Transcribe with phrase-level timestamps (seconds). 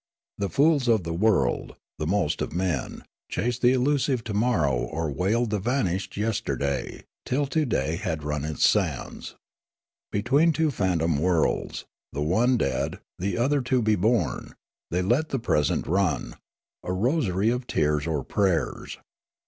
[0.39, 5.11] The fools of the world, the most of men, chased the elusive to morrow or
[5.11, 9.35] wailed the vanished yesterday, till to day had run its sands.
[10.11, 14.55] Between two phantom worlds, the one dead, the other to be born,
[14.89, 16.35] they let the present run,
[16.81, 18.97] a rosary of tears or prayers.